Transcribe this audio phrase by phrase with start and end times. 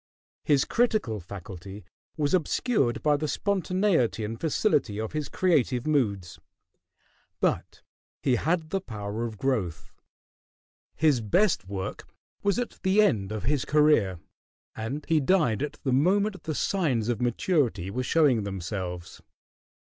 [0.43, 1.85] His critical faculty
[2.17, 6.39] was obscured by the spontaneity and facility of his creative moods;
[7.39, 7.83] but
[8.23, 9.91] he had the power of growth.
[10.95, 12.07] His best work
[12.41, 14.19] was at the end of his career,
[14.75, 19.21] and he died at the moment the signs of maturity were showing themselves.